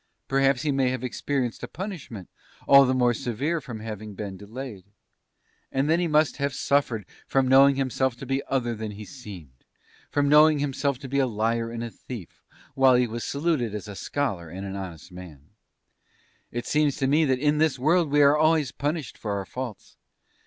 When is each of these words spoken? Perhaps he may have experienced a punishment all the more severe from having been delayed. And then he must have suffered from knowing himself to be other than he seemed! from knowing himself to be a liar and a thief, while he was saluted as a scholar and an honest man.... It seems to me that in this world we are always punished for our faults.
Perhaps 0.27 0.63
he 0.63 0.71
may 0.71 0.89
have 0.89 1.03
experienced 1.03 1.61
a 1.61 1.67
punishment 1.67 2.27
all 2.67 2.85
the 2.85 2.93
more 2.95 3.13
severe 3.13 3.61
from 3.61 3.81
having 3.81 4.15
been 4.15 4.35
delayed. 4.35 4.85
And 5.71 5.87
then 5.87 5.99
he 5.99 6.07
must 6.07 6.37
have 6.37 6.55
suffered 6.55 7.05
from 7.27 7.47
knowing 7.47 7.75
himself 7.75 8.15
to 8.15 8.25
be 8.25 8.41
other 8.47 8.73
than 8.73 8.93
he 8.93 9.05
seemed! 9.05 9.63
from 10.09 10.27
knowing 10.27 10.57
himself 10.57 10.97
to 11.01 11.07
be 11.07 11.19
a 11.19 11.27
liar 11.27 11.69
and 11.69 11.83
a 11.83 11.91
thief, 11.91 12.41
while 12.73 12.95
he 12.95 13.05
was 13.05 13.23
saluted 13.23 13.75
as 13.75 13.87
a 13.87 13.95
scholar 13.95 14.49
and 14.49 14.65
an 14.65 14.75
honest 14.75 15.11
man.... 15.11 15.51
It 16.51 16.65
seems 16.65 16.95
to 16.95 17.05
me 17.05 17.23
that 17.25 17.37
in 17.37 17.59
this 17.59 17.77
world 17.77 18.09
we 18.09 18.23
are 18.23 18.35
always 18.35 18.71
punished 18.71 19.19
for 19.19 19.33
our 19.33 19.45
faults. 19.45 19.97